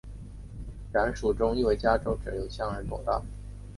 [0.91, 3.21] 然蜀中亦为嘉州者有香而朵大。